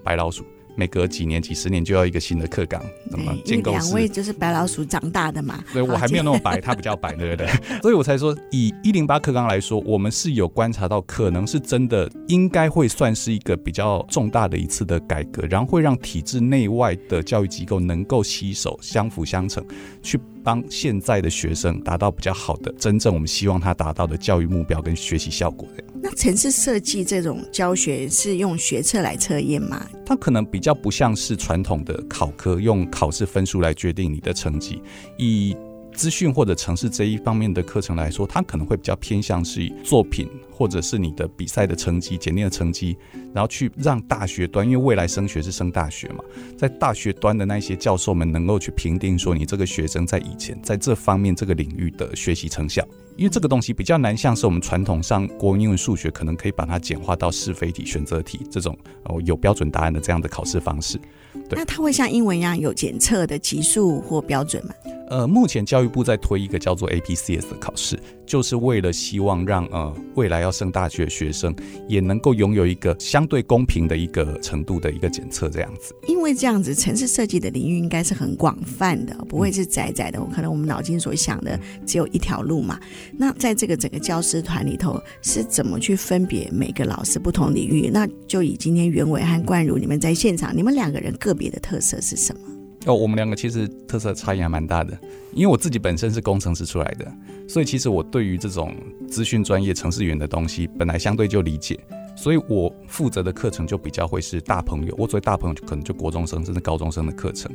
[0.02, 0.42] 白老鼠。
[0.76, 3.72] 每隔几年、几十年就要一个新的课纲，怎么建构？
[3.72, 7.48] 两位就是白老鼠长大的嘛，对，我还没有那么白，他比较白，对不对？
[7.80, 19.64] 所以我才说，以一零八课纲来说，我们是有观察到，可能是真的应该会算是一个比较重大的一次的改革，然后会让体制内外的教育机构能够携手相辅相成，
[20.02, 25.84] 去帮现在的学生达到比较好的、真正我们希望他达到的教育目标跟学习效果的。
[26.08, 29.84] 那程式设计这种教学是用学测来测验吗？
[30.04, 34.80] 它可能比较不像是传统的考科，用考试分数来决定你的成绩。
[35.18, 35.56] 以
[35.92, 42.96] 资讯或者城市这一方面的课程来说，它可能会比较偏向是以作品或者是你的比赛的成绩、检验的成绩，
[43.34, 46.22] 然后去让大学端，因为未来升学是升大学嘛，
[46.56, 52.86] 在大学端的那些教授们能够去评定说你这个学生在以前在这方面这个领域的学习成效。
[53.16, 61.00] 因为这个东西比较难，像是我们传统上国文、英文、数学，可能可以把它简化到是非题、选择题这种哦有标准答案的这样的考试方式。
[61.48, 64.74] 对，那它会像英文一样有检测的级数或标准吗？
[65.08, 71.54] 呃，目前教育部在推一个叫做 APCS 的考试，就是为了希望让呃未来要升大学的学生
[71.86, 75.94] 也能够拥有一个相对公平的一个程度的一个检测，这样子。
[76.08, 80.20] 因为这样子，城市设计的领域应该是很广泛的，不会是窄窄的。
[80.20, 81.56] 我可能我们脑筋所想的
[81.86, 82.76] 只有一条路嘛。
[83.16, 87.88] 那在这个整个教师团里头，是怎么去分别每个老师不同领域？
[87.92, 92.40] 那就以今天袁伟和冠如你们在现场，你们两个人个别的特色是什么？
[92.86, 94.96] 哦，我们两个其实特色差异还蛮大的，
[95.32, 97.12] 因为我自己本身是工程师出来的，
[97.48, 98.74] 所以其实我对于这种
[99.08, 101.78] 资讯专业、程序员的东西本来相对就理解，
[102.16, 104.94] 所以我负责的课程就比较会是大朋友。
[104.96, 107.50] 我作为大朋友，可能就国中生甚至高中生的课程。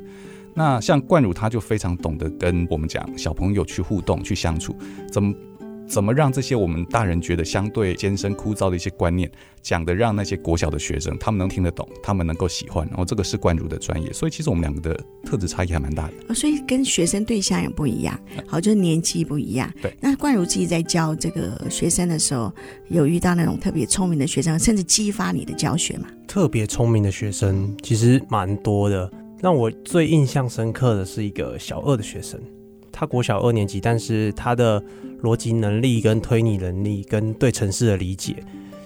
[0.53, 4.75] 那像冠儒他就非常懂得跟我们讲小朋友去互动、去相处，
[5.11, 5.33] 怎么。
[5.91, 9.29] 怎么让这些我们大人觉得相对艰深枯燥的一些观念，
[9.61, 16.13] 讲的让那些国小的学生他们能听得懂，他们能够喜欢，然后这个是冠儒的专业，所以其实我们两个的特质差异还蛮大的。
[16.29, 19.69] 哦，所以跟学生对象也不一样，好，就是年纪不一样。
[19.81, 22.53] 对，那冠儒自己在教这个学生的时候，
[22.87, 26.07] 有遇到那种特别聪明的学生，甚至激发你的教学吗？
[26.25, 32.39] 特别聪明的学生其实蛮多的，让我最印象深刻的是一个小二的学生。
[33.01, 34.79] 他国小二年级，但是他的
[35.23, 38.35] 逻辑能力、跟推理能力、跟对城市的理解，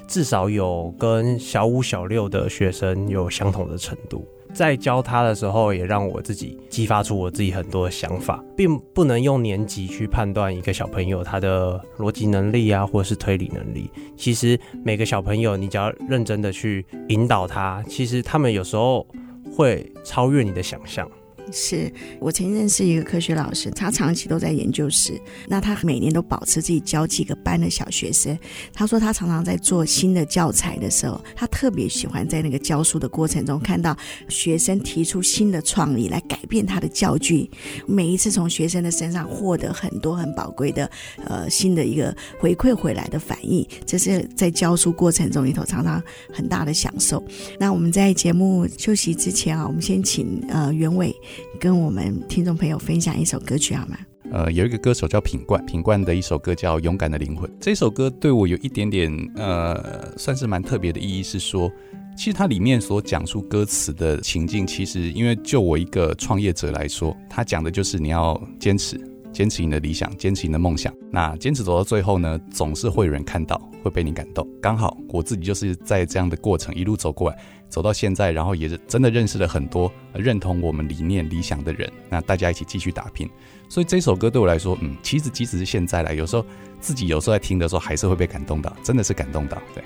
[0.08, 4.26] 至少有跟小五、小六的学生有相同的程度。
[4.54, 13.92] 在教他的时候，也让我自己激发出我自己很多的想法，并不能用年级去判断一个小朋友他的逻辑能力啊，或者是推理能力。
[14.16, 19.06] 其实每个小朋友，你只要认真的去引导他，其实他们有时候
[19.54, 21.06] 会超越你的想象。
[21.52, 25.20] 是我曾经认识一个科学老师，他长期都在研究室。
[25.48, 28.38] 那他每年都保持自己教几个班的小学生。
[28.74, 33.96] 他说他常常在做新的教材的时候，他特别喜欢在那个教书的过程中看到
[34.30, 37.50] 学生提出新的创意来改变他的教具。
[37.88, 40.90] 每一次从学生的身上获得很多很宝贵的
[41.26, 46.02] 呃新的一个回馈回来的反应，这是在教书过程中里头常常
[46.34, 47.24] 很大的享受。
[47.60, 51.16] 那我们在节目休息之前啊，我们先请呃袁伟。
[51.60, 53.98] 跟我们听众朋友分享一首歌曲好吗？
[54.32, 57.50] 呃，有一个歌手叫品冠，品冠的一首歌叫《勇敢的灵魂》。
[57.60, 61.72] 这首歌对我有一点点呃，算是蛮特别的意义，是说，
[62.18, 69.00] 其实它里面所讲述歌词的情境，其实因为就我一个创业者来说，他讲的就是你要坚持，
[69.32, 70.92] 坚持你的理想，坚持你的梦想。
[71.12, 74.46] 那坚持走到最后呢，总是会有人看到，会被你感动。
[74.60, 77.38] 刚好我自己就是在这样的过程一路走过来。
[77.70, 81.92] 走到现在，然后也是真的认识了很多认同我们理念、理想的人。
[82.10, 83.30] 那大家一起继续打拼。
[83.68, 86.46] 所以这首歌对我来说，嗯，其实即使是现在来，有时候
[86.80, 89.62] 自己有时候在听的时候，还是会被感动到，真的是感动到。
[89.74, 89.84] 对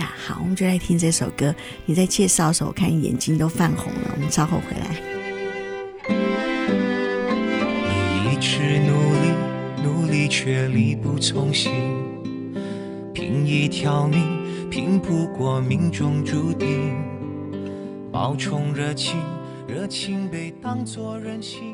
[0.00, 1.54] 呀，好，我们就来听这首歌。
[1.86, 4.10] 你在介绍的时候，我看眼睛都泛红了。
[4.14, 4.96] 我们稍后回来。
[7.88, 9.32] 你一直努力，
[9.84, 11.70] 努力却力不从心，
[13.14, 14.41] 拼一条命，
[14.72, 16.94] 拼不过命中注定。
[18.10, 19.20] 冒充热情，
[19.68, 21.71] 热情被当作任性。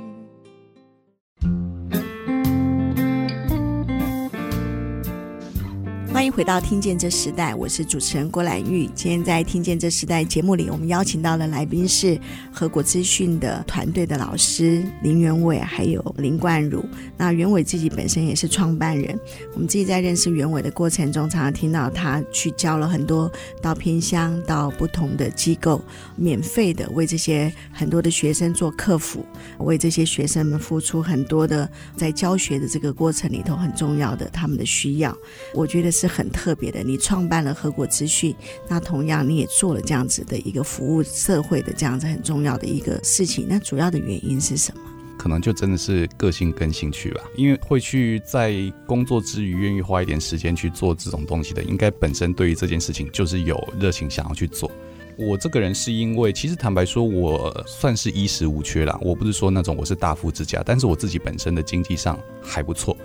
[6.31, 8.87] 回到《听见这时代》，我是主持人郭兰玉。
[8.95, 12.21] 今天在《听见这时代》节目里，我们邀请到的来宾是
[12.53, 16.85] 和果资讯的团队的老师林元伟，还有林冠儒。
[17.17, 19.19] 那袁伟自己本身也是创办人。
[19.55, 23.31] 我们自己在认识袁伟的过程中，常常听到他去教了很多
[23.63, 25.81] 到偏乡、到不同的机构，
[26.15, 29.25] 免费的为这些很多的学生做客服，
[29.61, 35.17] 为这些学生们付出很多的在教学的这个过程里头很重要的他们的需要。
[35.55, 36.18] 我觉得是。
[36.19, 36.83] 很特别的。
[36.83, 38.35] 你创办了合国资讯，
[38.69, 43.47] 那同样你也做了这样子的一个服务社会的这样子很重要的一个事情。
[43.49, 44.83] 那主要的原因是什么？
[45.17, 47.21] 可能就真的是个性跟兴趣吧。
[47.37, 48.53] 因为会去在
[48.85, 54.69] 工作之余愿意花一点时间去做这种东西的，应该本身对于这件事情就是有热情想要去做。
[55.17, 58.97] 我这个人是因为，其实坦白说，我算是衣食无缺啦。
[59.01, 62.97] 我不是说那种我是大富之家，但是我自己本身的经济上还不错。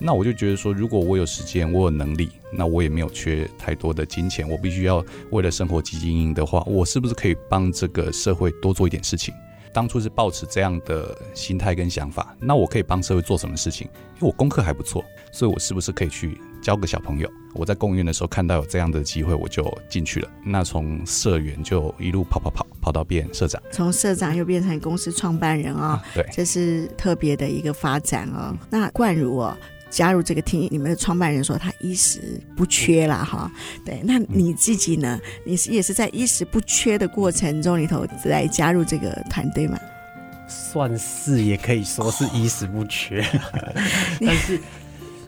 [0.00, 9.34] 那我就觉得说，如果我有时间，我有能力，那我也没有缺太多的金钱，我必须要为了生活积极经营的话，我是不是可以帮这个社会多做一点事情？
[9.70, 13.86] 当初是抱持这样的心态跟想法，那我可以帮社会做什么事情？
[14.16, 17.30] 因为我功课还不错，所以我是不是可以去教个小朋友？
[17.54, 20.30] 我在公园的时候看到有这样的机会，我就进去了。
[20.44, 28.56] 那从社员就一路跑跑跑跑到变社长，从社长又变成公司创办人啊、哦，对，这是特别的一个发展哦。
[28.70, 29.56] 那冠如哦，
[29.90, 33.82] 加入这个听，你们的创办人说他衣食不缺啦哈、嗯。
[33.84, 35.20] 对，那你自己呢？
[35.44, 39.78] 你是也是在衣食不缺的过程中里头来加入这个团队吗？
[40.48, 43.24] 算是，也可以说是衣食不缺，
[44.20, 44.58] 但是。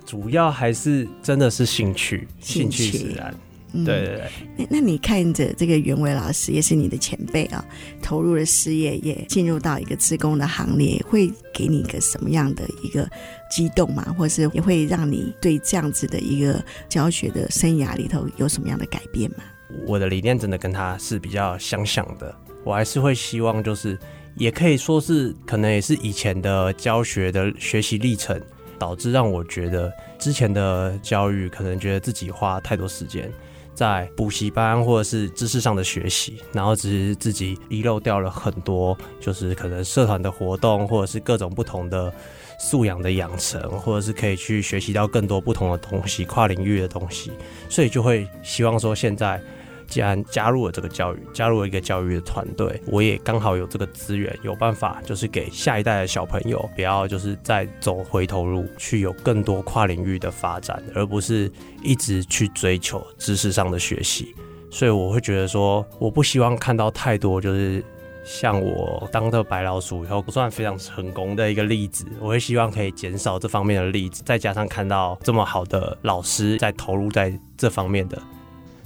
[0.07, 3.33] 主要还是真的是兴趣，兴趣使然。
[3.72, 4.30] 对对对。
[4.56, 7.64] 那、嗯、那你看着这个袁伟老师，也是你的前辈啊，
[8.02, 13.09] 投入了事业，也进入到一个职工的行列，会给你一个什么样的一个
[13.50, 14.14] 激动吗？
[14.18, 19.38] 或是也会让你对这样子的一个教学的生涯里头有什么样的改变吗？
[19.87, 23.98] 我的理念真的跟他是比较相像的，我还是会希望，就是
[24.37, 28.40] 也可以说是，可能也是以前的教学的学习历程。
[28.80, 33.30] 导致让我觉得之前的教育可能觉得自己花太多时间
[33.74, 42.12] 在补习班或者是知识上的学习，然后只是自己遗漏掉了很多，就是可能社团的活动或者是各种不同的
[42.59, 47.30] 素养的养成，或者是可以去学习到更多不同的东西，跨领域的东西，
[47.68, 49.40] 所以就会希望说现在。
[49.90, 61.50] 既然加入了这个教育，加入了一个教育的团队，我也刚好有这个资源，有办法就是给下一代的小朋友，不要就是再走回头路，去有更多跨领域的发展，而不是
[61.83, 64.35] 一直去追求知识上的学习。
[64.70, 67.85] 所以我会觉得说，我不希望看到太多就是
[68.24, 72.07] 像我当的白老鼠以后不算非常成功的一个例子。
[72.20, 78.16] 我会希望可以减少这方面的例子，再加上看到这么好的老师在投入在这方面的。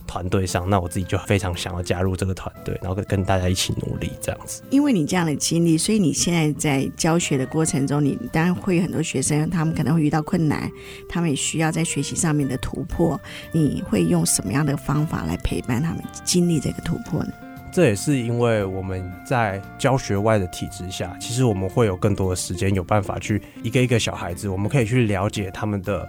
[0.07, 4.63] 团队上，那我自己就非常想要加入这个团队，然后跟跟大家一起努力这样子。
[4.71, 10.71] 因为你这样的经历，所以你现在在教学的过程中，你当然会有很多学生，他们可能会遇到困难，
[11.09, 13.21] 他们也需要在学习上面的突破。
[13.53, 17.33] 你会用什么样的方法来陪伴他们经历这个突破呢？
[17.73, 26.09] 这也是因为我们在教学外的体制下，其实我们会有更多的时间，有办法去一个一个小孩子，我们可以去了解他们的。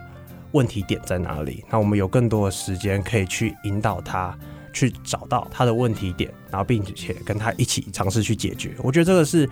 [0.56, 1.66] 问题点在哪里？
[1.70, 4.34] 那我们有更多的时间可以去引导他，
[4.72, 8.72] 去找到他的问题点，然后并且跟他一起尝试去解决。
[8.82, 9.50] 我觉得这个是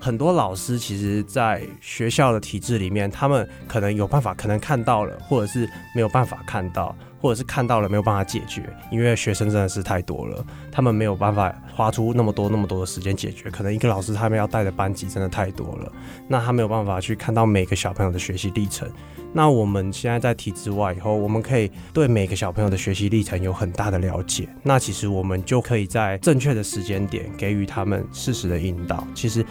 [0.00, 6.96] 很多老师其实，在学校的体制里面，他们可能有办法，可能看到了，或者是没有办法看到。
[7.20, 13.50] 或者是看到了没有办法解决，因为学生真的是太多了，他们没有办法花出那么多那么多的时间解决。
[13.50, 15.92] 可能一个老师他们要带的班级真的太多了，
[16.28, 18.88] 那他没有办法去看到每个小朋友的学习历程。
[19.32, 24.48] 那我们现在在体制外以后，我们可以对每个小朋友的学习历程有很大的了解。
[24.62, 29.06] 那其实我们就可以在正确的时间点给予他们适时的引导。
[29.14, 29.44] 其实。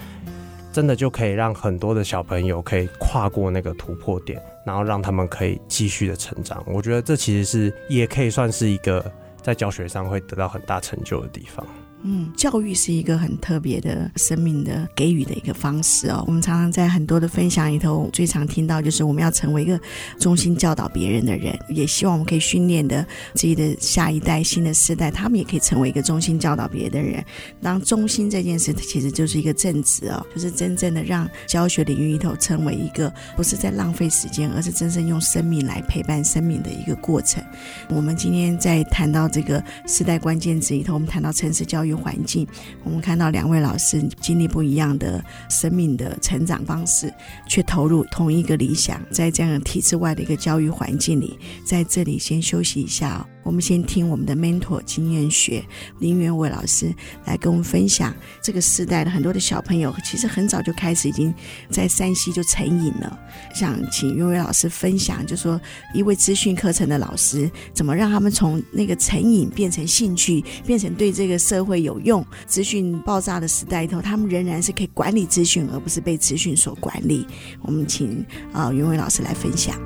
[0.78, 6.64] 真的就可以让很多的小朋友可以跨过那个突破点，然后让他们可以继续的成长。
[6.68, 9.04] 我觉得这其实是也可以算是一个
[9.42, 11.66] 在教学上会得到很大成就的地方。
[12.04, 16.24] 嗯，教育是一个很特别的生命的给予的一个方式哦。
[16.28, 19.80] 我们常常在很多的分享里头，最常听到就是我们要成为一个
[20.20, 27.24] 忠心教导别人的人，也希望我们可以训练的自己的下一代、新的世代，他们也可以成为一个忠心教导别的人。
[27.62, 37.44] 当忠心这件事，其实就是一个正直哦，就是真正的让教学领域里头成为一个不是在浪费时间，而是真正用生命来陪伴生命的一个过程。
[37.90, 41.87] 我们今天在谈到这个世代关键字里头，我们谈到城市教育。
[41.88, 42.46] 育环境，
[42.84, 47.12] 我们看到两位老师经历不一样的生命的成长方式，
[47.48, 53.26] 却投入同一个理想，在这样体制外的一个教育环境里，在这里先休息一下。
[53.48, 55.64] 我们先听我们的 mentor 经验学
[56.00, 61.34] 林元伟老师来跟我们分享这个时代的很多的小朋友，其实很早就开始已经
[61.70, 63.18] 在山西就成瘾了。
[63.56, 65.60] 想请元伟老师分享，就说
[65.94, 72.26] 一位资讯课程的老师，怎么让他们从那个成瘾变成兴趣，变成对这个社会有用？
[72.46, 77.26] 资讯爆炸的时代里头，他们仍然是可以管理资讯，而不是被资讯所管理。
[77.62, 79.80] 我们请啊元伟老师来分享。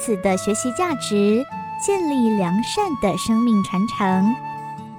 [0.00, 1.44] 此的学习价值，
[1.78, 4.34] 建立良善的生命传承。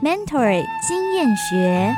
[0.04, 1.96] Mentor 经验学，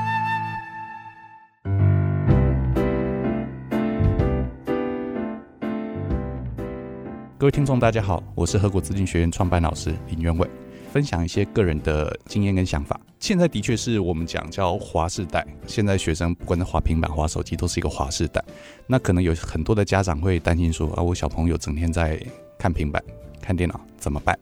[7.37, 10.49] 各位听众，大家好，我是河谷资金学院创办老师林元伟，
[10.91, 12.99] 分享一些个人的经验跟想法。
[13.19, 18.43] 现在的确是我们讲叫滑世代，现在学生不管是滑平板、滑手机，都是一个滑世代。
[18.85, 22.21] 那可能有很多的家长会担心说啊，我小朋友整天在
[22.57, 23.03] 看平板、
[23.41, 24.37] 看电脑，怎么办？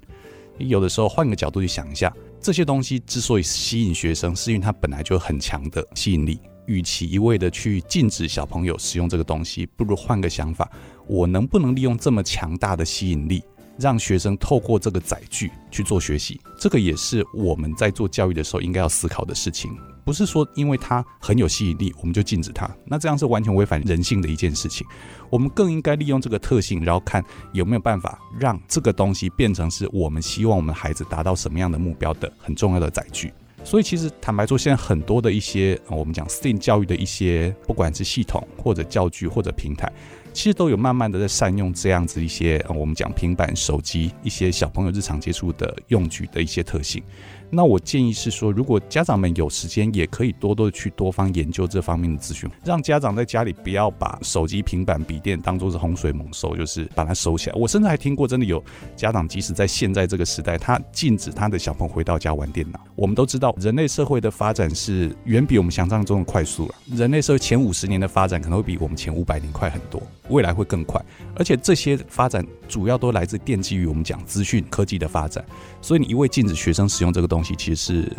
[0.58, 2.14] 有的时候换个角度去想一下。
[2.40, 6.40] 这些东西之所以吸引学生，是因为它本来就很强的吸引力。
[6.68, 10.68] 与其一味的去禁止小朋友使用这个东西，不如换个想法：
[11.06, 13.44] 我能不能利用这么强大的吸引力，
[13.78, 16.40] 让学生透过这个载具去做学习？
[16.58, 19.76] 这个也是我们在做教育的时候应该要思考的事情。
[20.04, 24.86] 不是说因为它很有吸引力，我们就禁止它，那这样是完全违反人性的一件事情。
[25.32, 27.24] 我们更应该利用这个特性，然后看
[27.54, 33.34] 有没有办法让这个东西变成是我们希望我们孩子达到什么样的目标的很重要的载具。
[33.64, 39.92] 所以，其实坦白说，现在很多的一些我们讲 STEAM 教育的一些，不管是系统或者教具或者平台，
[40.36, 47.02] 其实都有慢慢的在善用这样子一些我们讲平板、手机一些小朋友日常接触的用具的一些特性。
[47.50, 57.56] 那我建议是说，如果家长们有时间，也可以多多的去多方研究这方面的资讯，让家长在家里不要把手机、平板、笔电当做是洪水猛兽，就是把它收起来。
[57.56, 58.64] 我甚至还听过，真的有
[58.96, 62.80] 家长即使在现在这个时代，他禁止他的小朋友回到家玩电脑。
[62.96, 66.76] 我们都知道，人类社会的发展是远比我们想象中的快速了。
[66.92, 71.04] 人类社会前五十年的发展可能会比我们前五百年快很多，未来会更快。
[71.36, 75.44] 而且这些发展主要都来自奠基于我们讲资讯科技的发展。
[75.82, 78.12] 所以你一味禁止学生使用这个东东西，其实是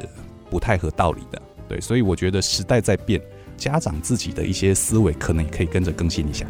[0.50, 3.18] 不太合道理的，对，所以我觉得时代在变，
[3.56, 6.46] 家长自己的一些思维可能也可以跟着更新一下。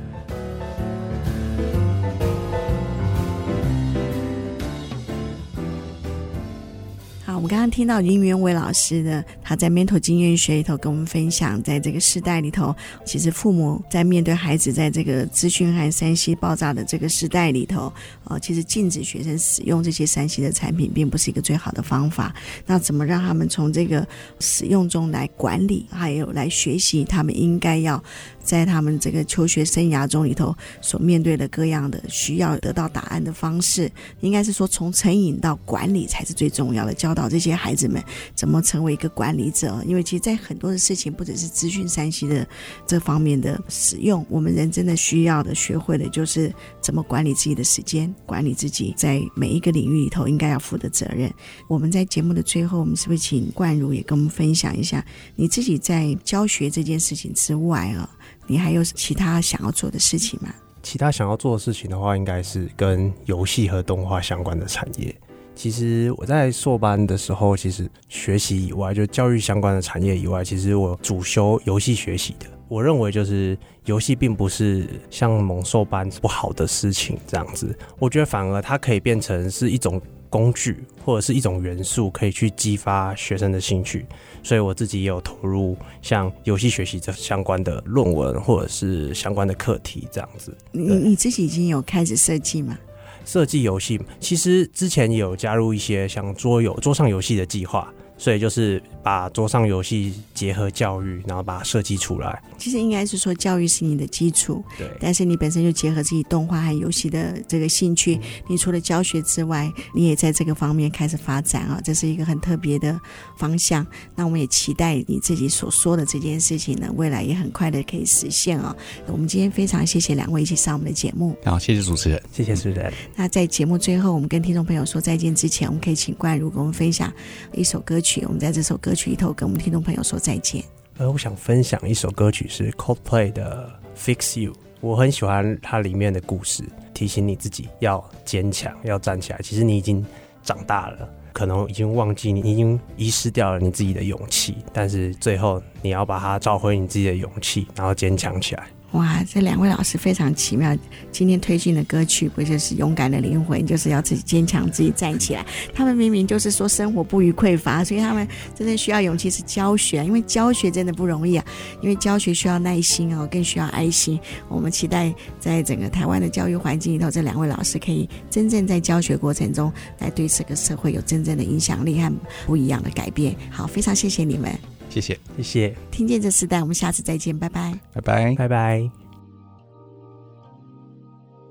[7.46, 12.74] 们刚刚听到林元伟老师的，他在 Mental 经验学里头跟我们分享，在这个时代里头，
[13.04, 17.92] 其实父母在面对孩子在这个资讯和 3C 爆炸的这个时代里头，
[18.24, 22.34] 呃，其实禁止学生使用这些 3C 的产品，并不是一个最好的方法。
[22.66, 24.04] 那怎么让他们从这个
[24.40, 28.02] 使用中来管理，还有来学习，他们应该要
[28.46, 33.90] 在他们这个求学生涯中里头所面对的各样的需要得到答案的方式，
[34.20, 37.28] 应该是说从成瘾到管理才是最重要的，教导。
[37.28, 38.00] 这些孩子们
[38.34, 39.82] 怎么成为一个管理者？
[39.84, 42.46] 因为其实，在很多的事情，不只是资讯 3C 的
[42.86, 51.28] 这方面的使用，我们人真的需要的、学会的，就是怎么管理自己的时间，管理自己在每一个领域里头应该要负的责任。
[51.68, 58.08] 我们在节目的最后，我们是不是请冠儒也跟我们分享一下，你自己在教学这件事情之外啊，
[58.46, 60.54] 你还有其他想要做的事情吗？
[60.82, 65.14] 其他想要做的事情的话，应该是跟游戏和动画相关的产业。
[65.54, 72.46] 其实我在硕班的时候，其实学习以外，就教育相关的产业以外，其实我主修游戏学习的。
[72.68, 84.06] 我认为就是游戏并不是像猛兽般不好的事情这样子，我觉得反而它可以变成是一种工具或者是一种元素，可以去激发学生的兴趣。
[84.42, 90.56] 所以我自己也有投入像游戏学习这相关的论文或者是相关的课题这样子。
[90.72, 92.78] 你你自己已经有开始设计吗？
[93.24, 97.92] 设计游戏，其实之前也有加入一些像桌游、桌上游戏的计划。
[98.18, 102.42] 所以就是把桌上游戏结合教育，然后把它设计出来。
[102.58, 104.88] 其实应该是说，教育是你的基础，对。
[104.98, 112.98] 但是你本身就结合自己动画和游戏的这个兴趣，你除了教学之外，你也在这个方面开始发展啊，这是一个很特别的
[113.36, 113.86] 方向。
[114.14, 118.74] 那我们也期待你自己所说的这件事情呢，未来也很快的可以实现啊。
[119.06, 121.36] 我们今天非常谢谢两位一起上我们的节目。
[121.44, 122.90] 好，谢谢主持人，谢谢主持人。
[123.14, 127.12] 那在节目最后，我们跟听众朋友说再见之前，我们可以请冠如给我们分享
[127.52, 128.05] 一首歌曲。
[128.06, 130.62] 曲我们在这首歌曲里头跟我们听众朋友说再见。
[130.98, 133.68] 呃，我想分享一首歌曲是 Coldplay 的
[134.00, 136.62] 《Fix You》，我很喜欢它里面的故事，
[136.94, 139.40] 提醒你自己要坚强，要站起来。
[139.42, 140.06] 其实你已经
[140.42, 148.68] 长大了，可能已经忘记你，已经遗失掉了你自己的勇气，但是最后你要把它找回你自己的勇气，然后坚强起来。
[148.92, 150.74] 哇，这两位老师非常奇妙。
[151.10, 155.44] 今天推荐的歌曲不就是勇敢的灵魂，就是要自己坚强，自己站起来。
[155.74, 161.44] 他们明明就是说生活不虞匮乏，所以他们真的需要勇气是教学，因为教学真的不容易啊。
[161.82, 164.18] 因为教学需要耐心哦，更需要爱心。
[164.48, 172.12] 我们期待在整个台湾的教育环境里头，这两位老师可以真正在教学过程中来对这个社会有真正的影响力和
[172.46, 173.34] 不一样的改变。
[173.50, 174.75] 好，非常谢谢你们。
[174.88, 175.76] 谢谢，谢谢。
[175.90, 178.90] 听见这时代，我们下次再见，拜拜，拜拜，拜拜。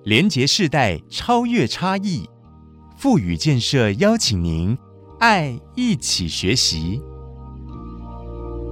[0.04, 2.30] 连结世代，超越差异，
[2.98, 4.78] 富语建设邀请您
[5.20, 7.02] 爱一起学习。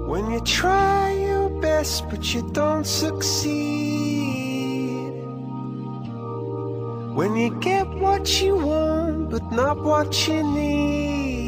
[0.07, 3.53] When you try your best, but you don't succeed.
[7.16, 11.42] When you get what you want, but not what you need.